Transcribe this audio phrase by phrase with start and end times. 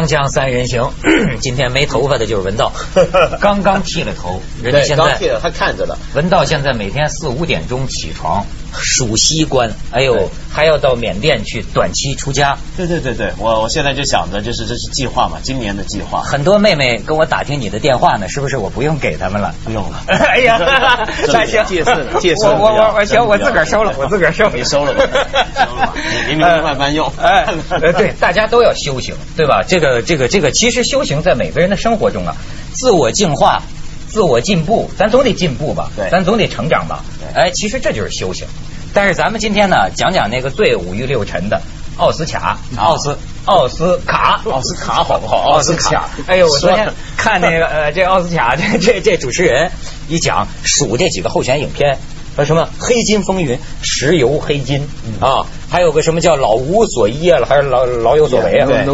[0.00, 0.90] 锵锵三人行，
[1.40, 2.72] 今天没头发的就是文道，
[3.40, 5.98] 刚刚剃了头，人家，现在刚剃了，他看着了。
[6.14, 12.56] 文道现在每天四五点钟起床数西关，哎呦，还要到缅甸去短期出家。
[12.76, 16.22] 对对对对，我我现在就想着，就是这是计划嘛，今年的计划。
[16.22, 19.54] 很多妹妹跟我打听你的电话呢，是不是我不用给他们了？
[19.64, 20.58] 不用了 哎呀，
[21.28, 25.94] 那行，借次，借次我我我我行，我自个儿收了，我自个儿收，你收了吧你收了吧
[26.28, 29.62] 你 明明慢慢用哎，呃对，大家都要修行，对吧？
[29.66, 32.36] 这个这个这个，其实修行在每个人的生活中啊，
[32.72, 33.62] 自我净化。
[34.10, 36.10] 自我进步，咱总得进步吧，对。
[36.10, 38.46] 咱总得成长吧，哎，其实这就是修行。
[38.92, 41.62] 但是咱们今天呢，讲讲那个最五欲六尘的
[41.96, 45.38] 奥斯卡，奥斯奥斯卡，奥斯卡好不好？
[45.48, 49.70] 奥斯卡，哎呦，我昨天看那个呃，这奥斯卡这这这主持人
[50.08, 51.98] 一讲数这几个候选影片，
[52.34, 54.88] 说什么黑金风云、石油黑金
[55.20, 58.66] 啊，还有个什么叫老无所依啊，还是老老有所为啊。
[58.66, 58.84] 对。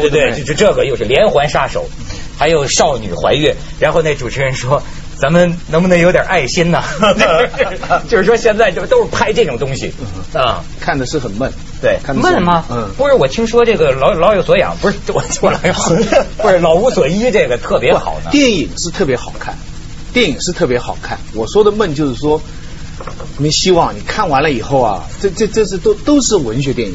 [0.00, 1.84] 对对就就这个又是连环杀手，
[2.38, 4.82] 还有少女怀孕，然后那主持人说。
[5.20, 6.80] 咱们能不能有点爱心呢？
[8.08, 9.92] 就是说现在就都是拍这种东西
[10.32, 12.64] 啊，看的是很闷，对看闷吗？
[12.70, 15.72] 嗯，不是，我听说这个老老有所养，不是 我我老有，
[16.40, 18.30] 不是老无所依，这个特别好呢。
[18.30, 19.58] 电影是特别好看，
[20.12, 21.18] 电影是特别好看。
[21.34, 22.40] 我说的闷就是说，
[23.38, 23.92] 没希望。
[23.96, 26.94] 你看完了以后啊，这这这是都都是文学电影。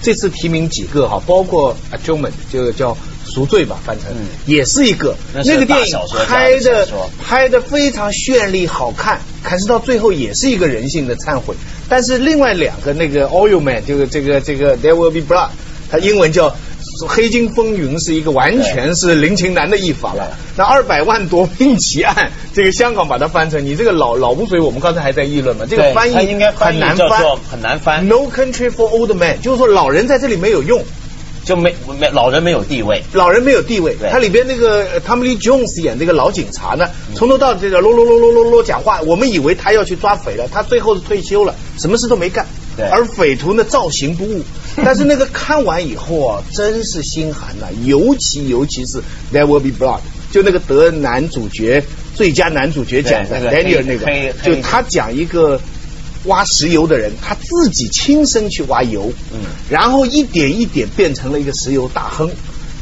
[0.00, 2.96] 这次提名几个哈，包括《Atonement》这个叫
[3.38, 6.88] 赎罪吧，翻成、嗯也是一个那个电影拍的
[7.22, 11.54] 拍的非常绚丽好看，可是到最后也是一个人性的忏悔。
[11.88, 15.46] 但是另外两个那个《Oil Man》这个这个这个《There Will Be Blood》，
[15.88, 16.50] 它英文叫
[17.06, 20.36] 《黑金风云》，是一个完全是林情南的译法了。
[20.56, 30.82] 那二百万夺命奇案，这个香港把它翻成你这个老老无所谓，我们刚才还在议论嘛，这个翻译应该翻很难翻，很难翻 No country for old men，就是说老人在这里没有用。
[31.48, 33.02] 就没没老人没有地位。
[33.14, 42.46] 老人没有地位对，他里边那个呃 Tommy Lee Jones 演那个老警察呢，从头到这个啰啰啰啰啰啰讲话，我们以为他要去抓匪了，他最后是退休了，什么事都没干。
[42.76, 44.44] 对而匪徒呢造型不误，
[44.84, 48.98] 但是那个看完以后啊，真是心寒呐、尤其尤其是
[49.32, 51.82] There Will Be Blood，就那个得男主角
[52.14, 53.50] 最佳男主角奖的那
[53.98, 54.06] 个，
[54.44, 55.60] 就他讲一个
[56.28, 62.30] 挖石油的人，他自己亲身去挖油，嗯然后一点一点变成了一个石油大亨，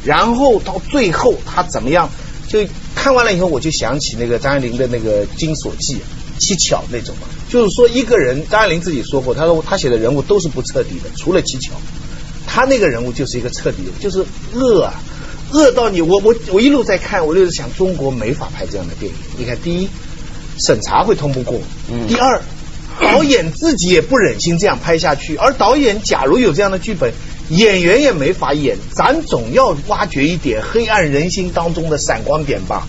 [0.05, 2.11] 然后到最后他怎么样？
[2.49, 2.65] 就
[2.95, 5.95] 看完了以后，我就想起那个张爱玲的那个《金锁记》，
[6.39, 11.73] 七巧那种嘛，就是说一个人，张爱玲自己说过，她说她写的人物都是不彻底的，除了七巧，
[12.47, 14.25] 他那个人物就是一个彻底的，就是
[14.55, 14.95] 恶啊，
[15.51, 19.19] 恶到你，我我我一路在看，我就是想中国没法拍这样的电影。
[19.37, 19.89] 你看，第一，
[20.59, 21.59] 审查会通不过；
[21.91, 22.41] 嗯第二，
[23.07, 27.13] 导演自己也不忍心这样拍下去，而导演假如有这样的剧本，
[27.49, 32.87] 演员也没法演，咱总要挖掘一点黑暗人心当中的闪光点吧。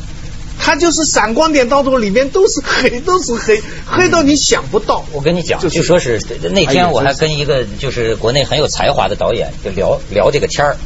[0.59, 5.05] 他就是闪光点当中里面都是黑，都是黑，黑到你想不到。
[5.13, 6.19] 我跟你讲，就是就说是
[6.51, 10.78] 那天我还跟一个就是国内很有才华的导演就聊聊这个天儿，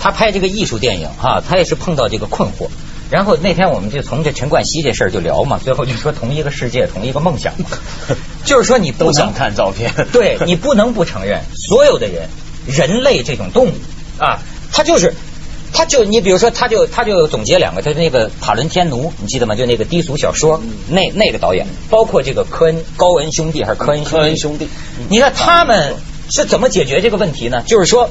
[0.00, 2.68] 他拍这个艺术电影哈、他也是碰到这个困惑。
[3.10, 7.52] 然后那天我们就从这陈冠希这事儿就聊嘛，最后就说同一个世界，同一个梦想，
[8.44, 9.92] 就是说你不想看照片。
[10.12, 12.28] 对你不能不承认， 所有的人，
[12.66, 13.72] 人类这种动物
[14.18, 14.38] 啊，
[14.72, 15.14] 他就是，
[15.72, 19.54] 他就你比如说，他就他就总结两个，他那个塔伦天奴，你记得吗？
[19.54, 24.68] 就那个低俗小说，那那个导演，包括这个科恩高恩兄弟还是科恩科恩兄弟
[25.08, 25.94] 你看他们
[26.30, 27.62] 是怎么解决这个问题呢？
[27.66, 28.10] 就是说，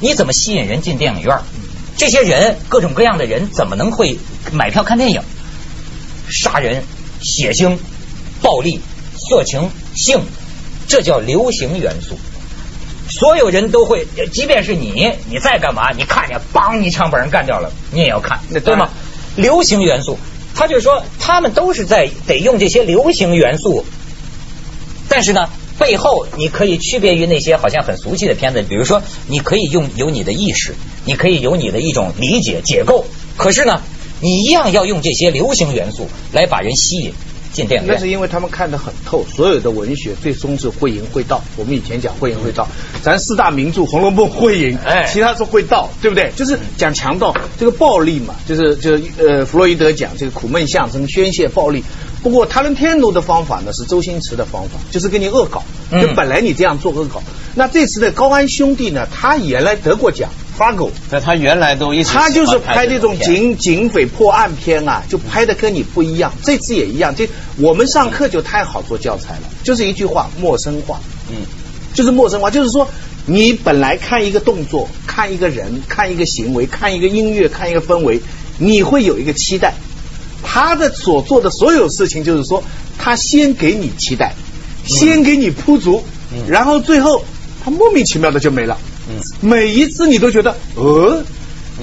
[0.00, 1.38] 你怎么吸引人进电影院？
[1.96, 4.18] 这些人各种各样的人怎么能会
[4.52, 5.22] 买票看电影？
[6.28, 6.82] 杀人、
[7.20, 7.76] 血腥、
[8.42, 8.80] 暴力、
[9.28, 10.20] 色情、性，
[10.88, 12.18] 这叫流行元素。
[13.08, 18.88] 所有人都会，即便是你，你再干嘛，你看见梆一枪把人干掉了，你也要看，对吗？
[19.36, 20.16] 流行元素，
[20.54, 23.84] 他就是说，他们都是在得用这些流行元素，
[25.08, 33.04] 但是呢，背后你可以区别于那些好像很俗气的片子，比如说，你可以用有你的意识，你可以有你的一种理解解构，
[33.36, 33.82] 可是呢，
[34.20, 37.12] 你一样要用这些流行元素来把人吸引
[37.54, 37.94] 进电影院。
[37.96, 41.42] 那是因为他们看得很透，所有的文学最终是会赢会道。
[41.56, 42.68] 我们以前讲会赢会道，
[43.02, 46.30] 咱四大名著《红楼梦》会赢，哎其他是会道，对不对？
[46.36, 51.82] 就是讲强盗这个暴力嘛，就是就是呃，弗洛伊德讲这个苦闷象征宣泄暴力。
[52.22, 57.22] 不过他伦天奴的方法呢是周星驰的方法，就是给你恶搞，嗯就本来你这样做恶搞。
[57.54, 60.90] 那这次的高安兄弟呢，他原来得过奖，Fargo。
[61.10, 66.32] 在他原来都一直他就是拍拍这种警警匪破案片啊，就拍的跟你不一样。
[66.42, 67.28] 这次也一样，这
[67.58, 71.00] 我们上课就太好做教材了，就是一句话，陌生化。
[71.30, 71.36] 嗯，
[71.94, 72.88] 就是陌生化，就是说
[73.26, 78.20] 你本来看一个动作、看一个人、看一个行为、看一个音乐、看一个氛围，
[78.58, 79.74] 你会有一个期待。
[80.46, 82.62] 他的所做的所有事情，就是说，
[82.98, 84.34] 他先给你期待，
[84.84, 86.04] 先给你铺足，
[86.46, 87.24] 然后最后
[87.64, 88.78] 他莫名其妙的就没了。
[89.40, 91.22] 每一次你都觉得，呃，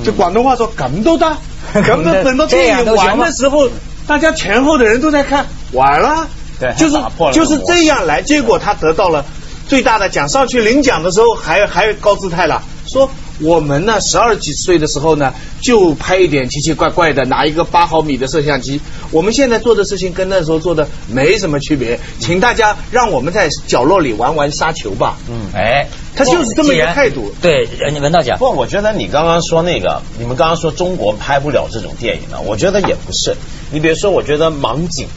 [0.03, 1.38] 就广东话说感动的，
[1.73, 3.69] 感动等到电影完的时候，
[4.07, 6.27] 大家前后的人都在看，完了，
[6.59, 6.97] 对就是
[7.33, 9.25] 就是这样来，结果他得到了
[9.68, 13.09] 最大的奖，上去领奖的时候还还高姿态了，说
[13.41, 18.79] 我们呢十二几岁的时候呢就拍一点奇奇怪怪的，拿一个八毫米的摄像机，
[19.11, 25.17] 我们现在做的事情跟那时候做的没什么区别，请大家让我们在角落里玩玩沙球吧。
[25.29, 25.47] 嗯。
[25.53, 33.35] 哎，他就是这么一个态度对，呃你文道讲不，过我觉得你刚刚说那个，你们刚刚说中国拍不了这种电影呢，我觉得也不是。
[33.71, 35.07] 你比如说，我觉得盲井、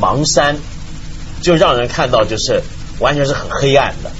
[0.00, 0.56] 盲山，
[1.42, 2.62] 就让人看到就是
[3.00, 4.10] 完全是很黑暗的，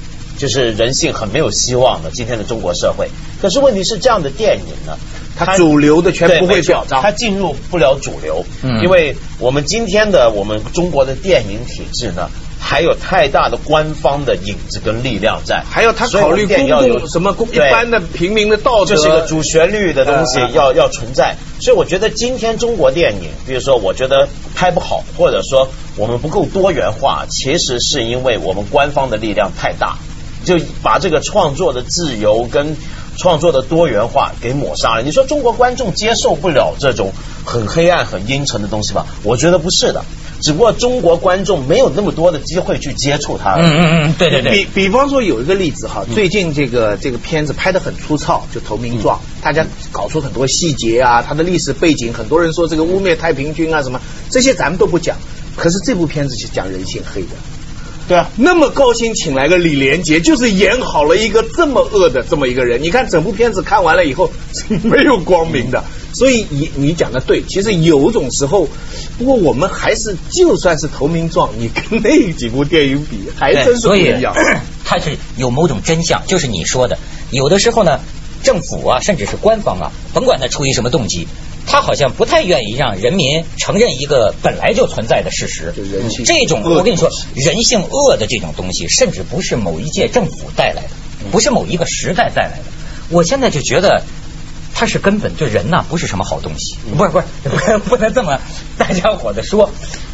[0.40, 3.10] 就是人性很没有希望的今天的中国社会。
[3.42, 4.96] 可是问题是，这样的电影呢，
[5.36, 7.02] 它主流的全不会表彰。
[7.02, 8.82] 它进入不了主流，嗯。
[8.82, 29.96] 因为我们今天的我们中国的电影体制呢，还有太大的官方的影子跟力量在，还有他所以我们考虑公电影要有共什么公一般的平民的道德，这是一个主旋律的东西要要存在，所以我觉得今天中国电影，比如说我觉得拍不好，或者说我们不够多元化，其实是因为我们官方的力量太大，
[30.44, 32.76] 就把这个创作的自由跟
[33.16, 35.02] 创作的多元化给抹杀了。
[35.02, 37.12] 你说中国观众接受不了这种
[37.44, 39.06] 很黑暗、很阴沉的东西吧？
[39.22, 40.04] 我觉得不是的，
[40.40, 43.56] 只不过中国观众没有那么多的机会去接触它。
[43.56, 54.00] 嗯嗯嗯，对对对比，比方说有一个例子哈，最近这个这个片子拍的很粗糙，就《投名状》，大家搞出很多细节啊，它的历史背景，很多人说这个污蔑太平军啊什么，
[54.30, 55.16] 这些咱们都不讲。
[55.56, 57.28] 可是这部片子是讲人性黑的，
[58.10, 62.82] 对啊，那么高薪请来个李连杰，就是演好了一个这么恶的这么一个人。
[62.82, 68.68] 你看整部片子看完了以后是 没有光明的，所以你你讲的对，其实有种时候，
[69.16, 74.34] 不过我们还是就算是投名状，你跟那几部电影比，还真是不一样。
[74.84, 76.98] 它是有某种真相，就是你说的，
[77.30, 78.00] 有的时候呢，
[78.42, 81.28] 政府啊，甚至是官方啊，甭管他出于什么动机，
[81.66, 85.72] 他好像不太愿意让人民承认一个本来就存在的事实。
[85.76, 90.90] 就人性这种我跟你说，人性恶的这种东西，甚至不是某一届政府带来的，
[91.30, 92.64] 不是某一个时代带来的。
[93.10, 94.02] 我现在就觉得。
[94.72, 98.38] 它是根本就人呐、不是什么好东西，不是不是 不能这么
[98.78, 99.68] 大家伙的说。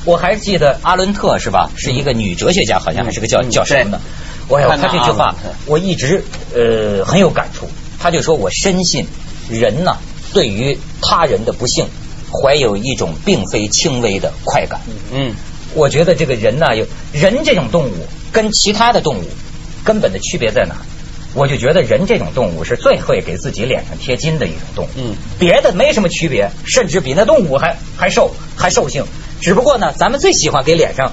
[0.04, 1.70] 我还记得阿伦特是吧？
[1.76, 4.00] 是一个女哲学家，好像还是个叫嗯叫什么的。
[4.48, 7.68] 哎呦，汉娜他这句话我一直呃很有感触。
[8.00, 9.06] 他就说我深信
[9.48, 9.98] 人呐、
[10.36, 11.86] 对于他人的不幸，
[12.30, 14.82] 怀有一种并非轻微的快感。
[15.10, 15.34] 嗯，
[15.74, 17.94] 我觉得这个人呢，有人这种动物
[18.30, 19.24] 跟其他的动物
[19.82, 20.84] 根本的区别在哪儿？
[21.32, 24.88] 我就觉得人这种动物是最会给自己脸上贴金的一种动物。
[24.96, 29.06] 嗯，别的没什么区别，甚至比那动物还还瘦还兽性。
[29.40, 31.12] 只不过呢，咱们最喜欢给脸上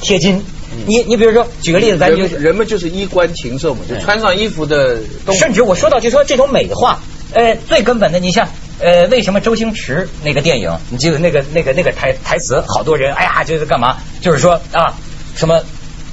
[0.00, 0.42] 贴金。
[0.86, 5.38] 你你比如说，举个例子，咱就人人们就是衣冠禽兽嘛，就对穿上衣服的动物。
[5.38, 7.00] 甚至我说到就说这种美化，
[7.34, 8.48] 呃，最根本的，你像
[8.78, 13.96] 呃，为什么周星驰那个电影，你记得那个那个那个台台词，好多人哎呀，就是干嘛？
[14.20, 14.94] 就是说啊，
[15.34, 15.60] 什么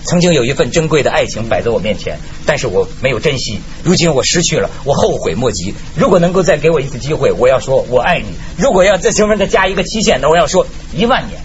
[0.03, 5.75] 曾经有一份珍贵的爱情摆在我面前，但是我没有珍惜，如今我失去了，我后悔莫及。
[5.95, 8.33] 如果能够再给我一次机会，我要说我爱你。
[8.57, 11.39] 如果要在上面再加一个期限那，我要说一万年。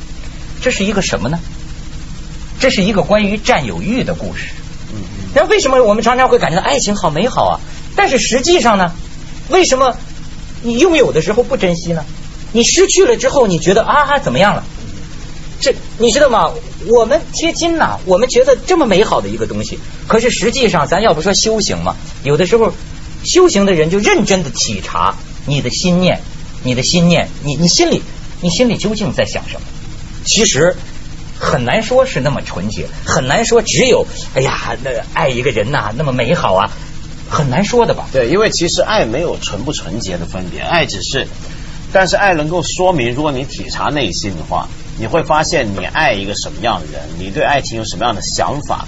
[0.62, 1.38] 这是一个什么呢？
[2.58, 4.54] 这是一个关于占有欲的故事。
[5.34, 7.60] 那为什么我们常常会感觉到爱情好美好啊？
[7.94, 8.92] 但是实际上呢，
[9.48, 9.96] 为什么
[10.62, 12.04] 你拥有的时候不珍惜呢？
[12.52, 14.64] 你失去了之后，你觉得啊怎么样了？
[15.60, 16.52] 这你知道吗？
[16.88, 22.72] 我们贴金呐、我们觉得这么美好的一个东西，可是实际上咱要不说修行嘛，有的时候
[23.24, 26.20] 修行的人就认真的体察你的心念，
[26.62, 28.02] 你的心念，你你心里
[28.40, 29.66] 你心里究竟在想什么？
[30.24, 30.76] 其实
[31.38, 36.70] 很难说是那么纯洁，很难说只有哎呀，那爱一个人呐、那么美好啊，
[37.28, 38.06] 很难说的吧？
[38.12, 41.26] 对，因为其实爱没有纯不纯洁的分别，爱只是，
[41.92, 44.68] 但是爱能够说明，如果你体察内心的话，
[44.98, 48.86] 你会发现你爱一个什么样的人，你对爱情有什么样的想法，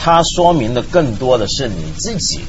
[0.00, 2.40] 它说明的更多的是你自己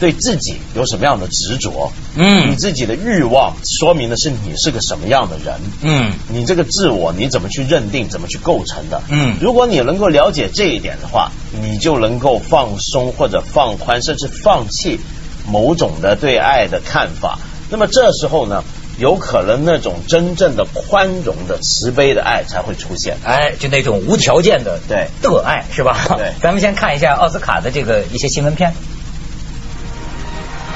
[0.00, 9.02] 对自己有什么样的执着，嗯你自己的欲望说明的是你是个什么样的人，嗯你这个自我你怎么去认定，怎么去构成的？
[9.08, 11.30] 嗯如果你能够了解这一点的话，
[11.62, 14.98] 你就能够放松或者放宽，甚至放弃
[15.46, 17.38] 某种的对爱的看法。
[17.70, 18.62] 那么这时候呢，
[18.98, 23.16] 有可能那种真正的宽容的慈悲的爱才会出现。
[23.24, 26.04] 哎，就那种无条件的对的爱是吧？
[26.18, 28.74] 对 咱们先看一下奥斯卡的这个一些新闻片。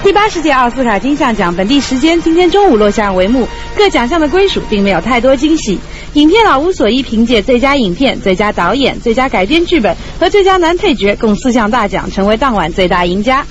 [0.09, 3.47] 第八十届奥斯卡金像奖本地时间今天中午落下帷幕，
[3.77, 5.79] 各奖项的归属并没有太多惊喜。
[6.15, 13.45] 影片《老无所依》凭借最佳影片、最佳导演、最佳改编剧本和最佳男配角共四项大奖，成为当晚最大赢家。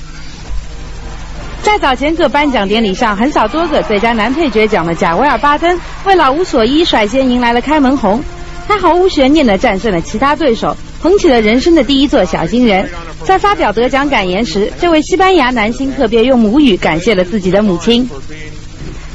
[1.62, 8.24] 在早前各颁奖典礼上横扫多个最佳男配角奖的贾维尔·巴登，为《老无所依》率先迎来了开门红。
[8.68, 12.90] 他毫无悬念地战胜了其他对手，捧起了人生的第一座小金人。
[13.24, 18.10] 在发表得奖感言时，这位西班牙男星特别用母语感谢了自己的母亲。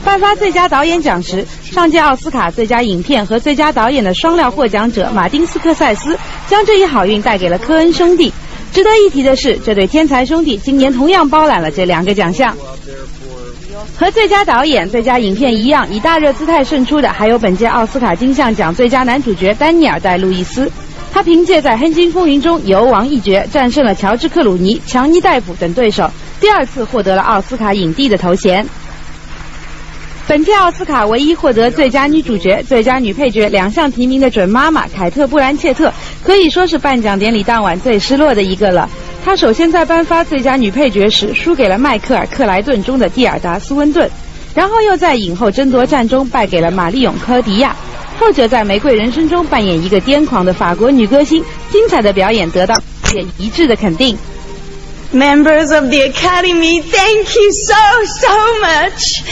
[0.04, 8.32] 颁发最佳导演奖时，上届奥斯卡最佳影片和最佳导演的双料获奖者马丁斯科塞斯，将这一好运带给了科恩兄弟。
[8.72, 12.56] 值得一提的是，这对天才兄弟今年同样包揽了这两个奖项。
[13.94, 20.70] 和最佳导演、最佳影片一样，以大热姿态胜出的，还有本届奥斯卡金像奖最佳男主角丹尼尔·戴·路易斯。
[21.12, 28.66] 他凭借在《黑金风云》中游王一角，战胜了乔治·克鲁尼、强尼戴普等对手，第二次获得了奥斯卡影帝的头衔。
[30.26, 35.92] 本届奥斯卡唯一获得最佳女主角、最佳女配角两项提名的准妈妈凯特·布兰切特，
[36.22, 38.88] 可以说是颁奖典礼当晚最失落的一个了。
[39.22, 44.08] 她首先在颁发最佳女配角时输给了迈克尔·克莱顿中的蒂尔达·斯温顿，
[44.54, 47.76] 然后又在影后争夺战中败给了玛丽永·科迪亚。
[48.22, 52.80] 后者在《玫瑰人生》中扮演一个癫狂的法国女歌星，精彩的表演得到
[53.16, 54.16] 也一致的肯定。
[55.12, 57.74] Members of the Academy, thank you so,
[58.06, 58.28] so
[58.62, 59.22] much.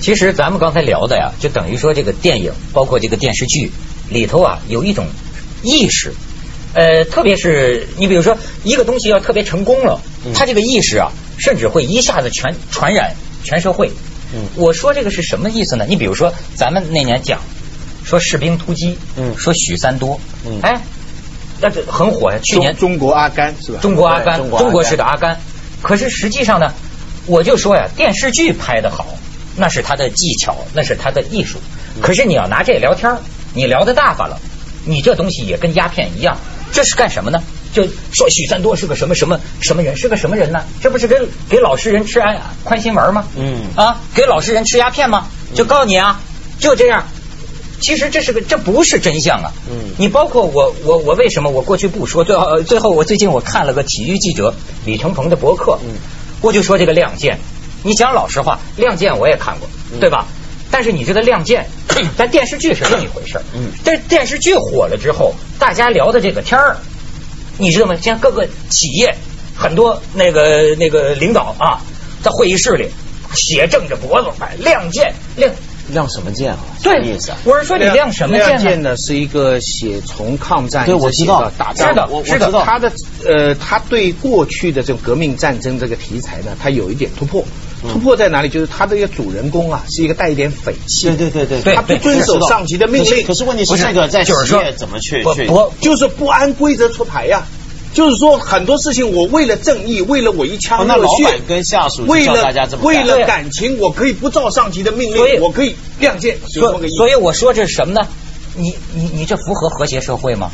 [0.00, 3.72] 其实咱们刚才聊的呀，就等于说这个电影，包括这个电视剧
[4.08, 5.08] 里头啊，有一种
[5.64, 6.14] 意识，
[6.72, 10.00] 呃，特别是你比如说一个东西要特别成功了，
[10.34, 13.90] 它这个意识啊，甚至会一下子全传染全社会。
[14.32, 15.84] 嗯，我说这个是什么意思呢？
[15.88, 17.40] 你比如说咱们那年讲
[18.04, 20.80] 说士兵突击，嗯，说许三多，嗯，哎，
[21.60, 22.38] 那这很火呀。
[22.42, 23.78] 去年中国阿甘是吧？
[23.82, 25.40] 中国阿甘，中国式的阿甘。
[25.82, 26.72] 可是实际上呢，
[27.26, 29.06] 我就说呀，电视剧拍的好。
[29.56, 31.58] 那是他的技巧，那是他的艺术。
[32.00, 33.18] 可是你要拿这聊天
[33.52, 34.38] 你聊的大发了，
[34.86, 36.38] 你这东西也跟鸦片一样。
[36.72, 37.42] 这是干什么呢？
[37.72, 40.64] 就说许三多是个什么什么什么人，是个什么人呢？
[40.80, 41.16] 这不是给
[41.48, 43.24] 给老实人吃安宽心丸吗？
[43.36, 45.28] 嗯啊，给老实人吃鸦片吗？
[45.54, 46.20] 就告你啊，
[46.58, 47.04] 就这样。
[47.80, 49.52] 其实这是个，这不是真相啊。
[49.70, 52.24] 嗯，你包括我，我我为什么我过去不说？
[52.24, 55.94] 最后最后我最近我看了个体育记者李承鹏的博客，嗯，
[56.40, 57.38] 我就说这个亮剑。
[57.82, 59.68] 你讲老实话，《亮剑》我也看过，
[60.00, 60.26] 对吧？
[60.70, 61.66] 但是你知道《亮剑》
[62.16, 63.44] 但电视剧是另一回事儿。
[63.54, 66.76] 嗯，但电视剧火了之后，大家聊的这个天儿，
[67.58, 67.96] 你知道吗？
[68.00, 69.16] 像各个企业
[69.56, 71.82] 很多那个那个领导啊，
[72.22, 72.88] 在会议室里
[73.34, 75.52] 血正着脖子，哎，《亮剑》亮
[75.92, 76.58] 亮什么剑啊？
[76.82, 77.32] 对，意思。
[77.44, 78.46] 我是说你亮什么剑？
[78.46, 82.92] 亮剑呢是一个写从抗战对我知道打仗的，我知道他的
[83.26, 87.44] 呃，他对过去的这种革命战争这个题材呢，他有一点突破。
[87.82, 88.48] 突破在哪里？
[88.48, 91.06] 就是他这个主人公啊，是一个带一点匪气。
[91.16, 93.26] 对对对对，他不遵守上级的命令。
[93.26, 95.46] 可是问题是这个在企业怎么去去？
[95.80, 97.44] 就是不按规则出牌呀。
[97.92, 106.38] 就是说很多事情，我为了正义，为了我一腔热血，跟下属为了为了感情，我可以不照上级的命令，我可以亮剑。
[106.46, 108.06] 所所以我说这是什么呢？
[108.54, 110.52] 你你你这符合和谐社会吗？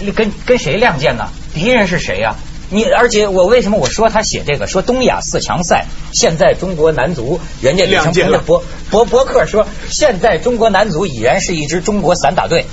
[0.00, 1.28] 你跟跟谁亮剑呢？
[1.54, 2.34] 敌人是谁呀？
[2.74, 12.66] 你而且我为什么我说他写这个说东亚四强赛，现在中国男足人家李成鹏的博博博客说，现在中国男足已然是一支中国散打队，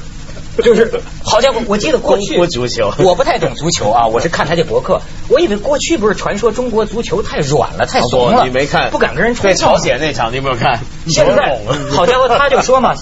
[0.64, 10.80] 就是好家伙，我记得过去足球，我不太懂足球啊，我是看他这博客，我以为过去不是传说中国足球太软了，太怂了，你没看，不敢跟人冲对朝鲜那场你有没有看？
[11.08, 11.60] 现在
[11.92, 12.96] 好家伙，他就说嘛，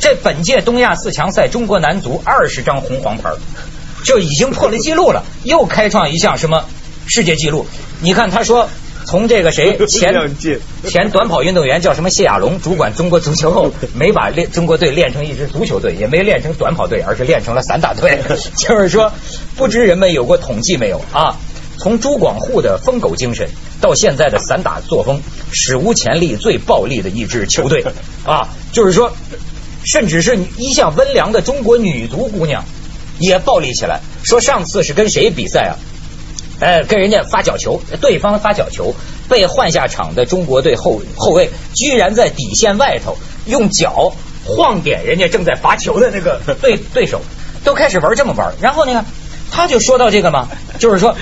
[0.00, 3.30] 这本届东亚四强赛中国男足二十张红黄牌。
[4.06, 6.64] 就已经破了记录了，又开创一项什么
[7.08, 7.66] 世界纪录？
[8.00, 8.68] 你看，他说
[9.04, 10.14] 从这个谁 前
[10.84, 18.20] 前短跑运动员叫什么谢亚龙主管中国足球后， 没把练中国队练成一支足球队，也没练成短跑队，而是练成了散打队。
[18.56, 19.12] 就是说，
[19.56, 21.36] 不知人们有过统计没有啊？
[21.78, 25.20] 从朱广沪的疯狗精神到现在的散打作风，
[25.52, 27.84] 史无前例最暴力的一支球队
[28.24, 28.48] 啊！
[28.72, 29.12] 就是说，
[29.84, 32.64] 甚至是一向温良的中国女足姑娘。
[33.18, 35.74] 也暴力起来，说上次是跟谁比赛啊？
[36.58, 38.94] 呃，跟人家发角球，对方发角球
[39.28, 44.14] 被换下场的中国队后后卫，居然在底线外头用脚
[44.46, 47.20] 晃点人家正在罚球的那个 对对手，
[47.62, 48.54] 都开始玩这么玩。
[48.62, 49.04] 然后呢，
[49.50, 51.14] 他就说到这个嘛，就是说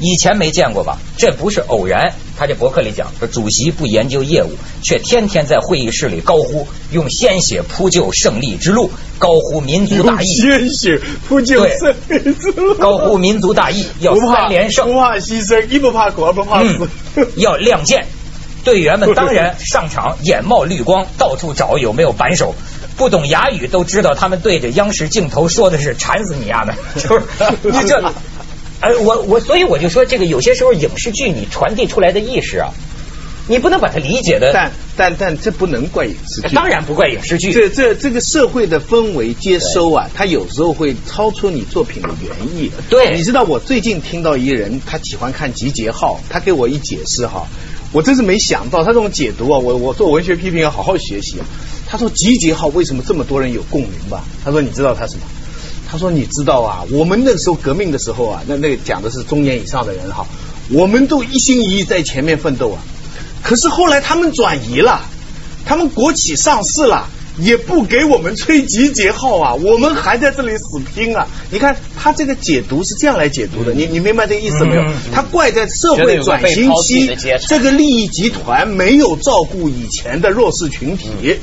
[0.00, 0.98] 以前没见过吧？
[1.16, 4.50] 这不是偶然，他这博客里讲说，主席不研究业务，
[4.82, 18.06] 却天天在会议室里高呼用鲜血铺就胜利之路，高呼民族大义，鲜血铺就胜利之路，高呼民族大义，要三连胜不，怕牺牲，一不怕苦，二不怕死嗯。，要亮剑。
[18.64, 22.54] 队员们当然上场眼冒绿光，到处找有没有扳手。
[22.96, 27.22] 不懂哑语都知道，他们对着央视镜头说的是“馋死你丫的”，就是
[27.62, 28.02] 你这，
[28.80, 32.70] 哎，我我所以我就说，这个有些时候影视剧你传递出来的意识啊，
[33.48, 42.70] 你不能把它理解的，但但但这不能怪影视剧，当然不怪影视剧，这这这个社会的氛围接收啊，它有时候会超出你作品的原意。
[42.88, 47.48] 对你知道我最近听到一个人，他喜欢看《集结号》，他给我一解释哈，
[47.92, 51.46] 我真是没想到他这种解读啊，我我做文学批评要好好学习啊。
[51.88, 54.22] 他说《集结号》为什么这么多人有共鸣吧？
[54.44, 55.22] 他说你知道他什么？
[55.90, 60.26] 他说你知道啊，我们那时候革命的时候啊，那那个讲的是中年以上的人哈，
[60.70, 62.82] 我们都一心一意在前面奋斗啊。
[63.42, 65.00] 可是后来他们转移了，
[65.64, 71.26] 他们国企上市了，也不给我们吹集结号啊，我们还在这里死拼啊！
[71.50, 74.92] 你看他这个解读是这样来解读的，你你明白这个意思没有嗯？
[75.10, 77.16] 他怪在社会转型期
[77.48, 81.38] 这个利益集团没有照顾以前的弱势群体，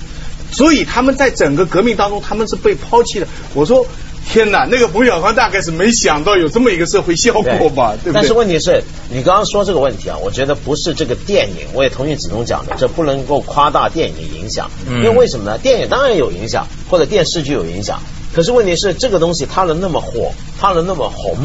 [0.52, 3.28] 所以他们在整个革命当中他们是被抛弃的。
[3.56, 3.88] 我说。
[4.32, 8.14] 天哪，那个冯小刚大概是没想到有这么一个社会效果吧，对不对？
[8.14, 15.58] 但是问题是你刚刚说这个问题啊，我觉得不是这个电影，我也同意子东讲的，这不能够夸大电影的影响，嗯因为为什么呢？
[15.58, 18.02] 电影当然有影响，或者电视剧有影响，
[18.34, 21.38] 可是问题是这个东西它能那么火，它能那么红。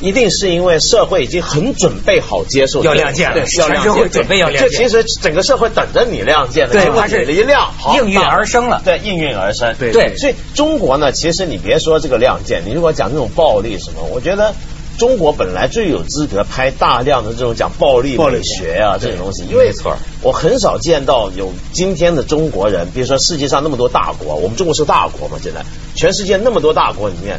[0.00, 8.80] 一定是因为社会已经很准备好接受要亮剑了对，要亮剑，全社会准备要亮剑这其实整个社会等着你亮剑的，对它是你一亮，应运而生了。
[8.84, 14.54] 对，应运而生，对对所以中国呢，其实你别说这个亮剑，你如果讲这种暴力什么，我觉得
[14.98, 19.96] 中国本来最有资格拍大量的这种讲暴力暴力美学啊这种东西，因为没错。
[20.22, 25.62] 我很少见到有今天的中国人，比如说世界上那么多大国，我们中国是大国嘛，现在
[25.94, 27.38] 全世界那么多大国里面。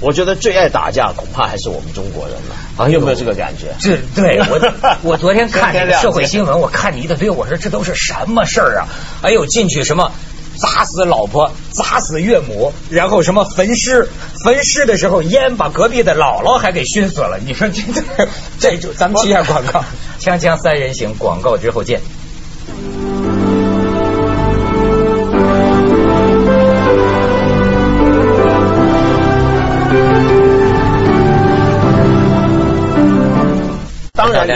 [0.00, 3.66] 我觉得最爱打架恐怕还是我们中国人了，啊，有没有这个感觉？
[3.78, 8.88] 这对 我，我昨天看这个社会新闻，我看你一大堆，我说这都是什么事儿啊？
[9.22, 10.12] 哎呦，进去什么
[10.56, 14.08] 砸死老婆，砸死岳母，然后什么焚尸，
[14.44, 17.38] 焚尸的时候烟把隔壁的姥姥还给熏死了。
[17.44, 19.84] 你说这这这就咱们接下广告，
[20.20, 22.00] 锵锵三人行，广告之后见。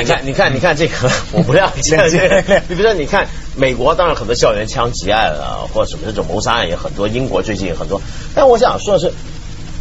[0.01, 1.99] 你看，你看，你看这个， 我不亮剑。
[2.69, 8.01] 你比如说，你看美国，当然很多校园枪击案啊，或者什么这种谋杀案也很多，英国最近也很多。
[8.35, 9.13] 但我想说的是，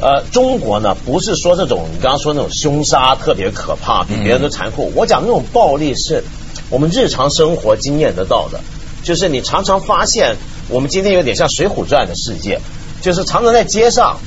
[0.02, 4.92] 呃，中国呢，不是说这种你刚刚说那种凶杀特别可怕，比别人都残酷。
[4.96, 6.24] 我讲那种暴力是
[6.70, 8.60] 我们日常生活经验得到的，
[9.04, 10.36] 就是你常常发现，
[10.70, 12.60] 我们今天有点像《水浒传》的世界，
[13.02, 14.18] 就是常常在街上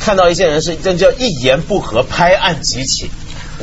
[0.00, 3.10] 看到一些人是这叫一言不合拍案即起。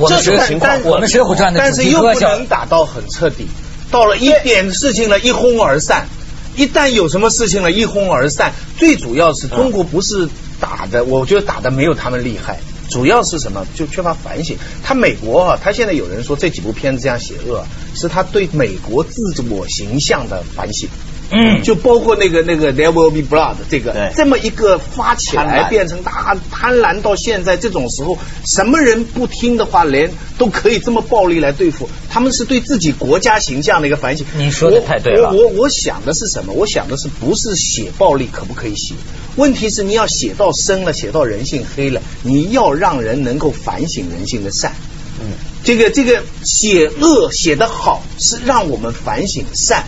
[0.02, 3.46] 我们水这种情况，我们《水浒传》的主但是又不能打到很彻底，
[3.92, 6.08] 到了一点事情了，一哄而散。
[6.56, 8.52] 一旦有什么事情了，一哄而散。
[8.78, 10.28] 最主要是中国不是
[10.60, 12.60] 打的，我觉得打的没有他们厉害。
[12.90, 13.66] 主要是什么？
[13.74, 14.58] 就缺乏反省。
[14.84, 17.64] 他美国啊，他现在有人说这几部片子这样邪恶，
[17.96, 20.90] 是他对美国自我形象的反省。
[21.32, 34.26] 嗯就包括那个那个 There Will Be Blood 这个对这么一个发起来变成大贪婪到现在这种时候，什么人不听的话，连都可以这么暴力来对付，他们是对自己国家形象的一个反省。
[34.38, 36.54] 你说的太对了我我我想的是什么？
[36.54, 38.94] 我想的是不是写暴力可不可以写？
[39.38, 44.74] 问题是你要写到深了，写到人性黑了，你要让人能够反省人性的善。
[45.22, 45.28] 嗯，
[45.64, 49.86] 这个这个写恶写得好，是让我们反省善，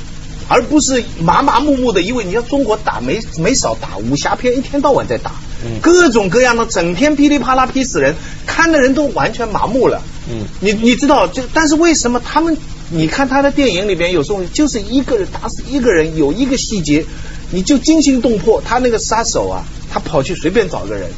[0.47, 2.01] 而不是麻麻木木的。
[2.01, 5.31] 因为你看中国打没没少打武侠片，一天到晚在打，
[5.65, 10.01] 嗯各种各样的，整天噼里啪啦劈死人，看的人都完全麻木了。
[10.29, 12.57] 嗯你你知道，就但是为什么他们？
[12.89, 17.03] 你看他的电影里边有时候就是一个人打死一个人，有一个细节，
[17.49, 18.61] 你就惊心动魄。
[18.61, 21.09] 他那个杀手啊，他跑去随便找个人，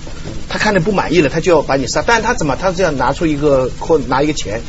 [0.47, 2.01] 他看着不满意了，他就要把你杀。
[2.05, 2.55] 但是他怎么？
[2.55, 4.61] 他这样拿出一个或拿一个钱，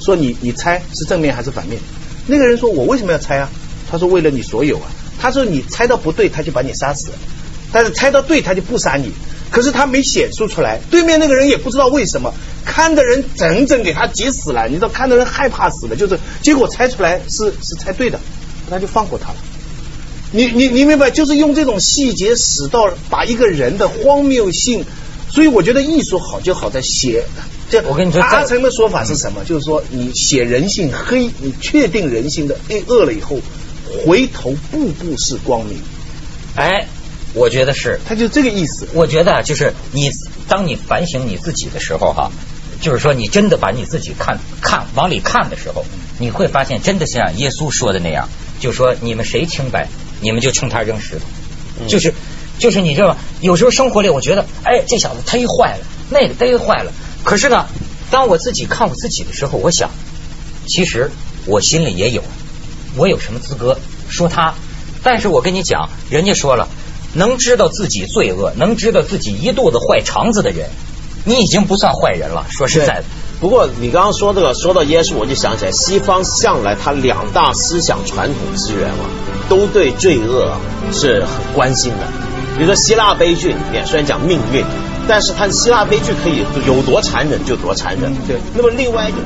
[0.00, 1.78] 说你你猜是正面还是反面？
[2.26, 3.50] 那个人说我为什么要猜啊？
[3.90, 4.86] 他说为了你所有啊。
[5.20, 7.08] 他说你猜到不对，他就把你杀死。
[7.72, 9.10] 但是猜到对，他就不杀你。
[9.50, 12.32] 可是他没显示出来，对面那个人也不知道为什么，
[12.64, 18.18] 看的人整整给他急死了，你知道，看的人害怕死了，就是结果猜出来是是猜对的，
[18.68, 19.36] 那就放过他了。
[20.32, 24.84] 你你你明白，就是用这种细节使到把一个人的荒谬性，
[25.30, 27.24] 所以我觉得艺术好就好在写
[27.70, 29.44] 这我跟你说在阿成的说法是什么？
[29.44, 33.38] 就是说你写人性黑，你确定人性的恶恶了以后，
[34.04, 35.78] 回头步步是光明，
[36.56, 36.86] 哎，
[37.32, 38.86] 我觉得是，他就这个意思。
[38.92, 40.10] 我觉得就是你，
[40.46, 42.30] 当你反省你自己的时候哈，
[42.80, 45.84] 就是说你真的把你自己看看往里看的时候，
[46.18, 48.28] 你会发现真的像耶稣说的那样，
[48.60, 49.88] 就说你们谁清白，
[50.20, 52.12] 你们就冲他扔石头，就是
[52.58, 53.16] 就是你知道吗？
[53.40, 56.92] 有时候生活里我觉得，哎，这小子忒坏了，那个忒坏了。
[57.24, 57.66] 可是呢，
[58.10, 59.90] 当我自己看我自己的时候，我想，
[60.66, 61.10] 其实
[61.46, 62.22] 我心里也有，
[62.96, 64.54] 我有什么资格说他？
[65.02, 66.68] 但是我跟你讲，人家说了，
[67.12, 70.70] 能知道自己罪恶，能知道自己一肚子坏肠子的人，
[71.24, 72.46] 你已经不算坏人了。
[72.48, 73.04] 说实在的，
[73.40, 79.04] 不过你刚刚说这个，说到耶稣，我就想起来，西方向来他两大思想传统资源嘛，
[79.48, 80.56] 都对罪恶
[80.92, 81.98] 是很关心的。
[82.56, 84.64] 比如说希腊悲剧里面，虽然讲命运，
[85.06, 88.14] 但是他希腊悲剧可以有多残忍就多残忍。
[88.26, 89.20] 对那么另外一种。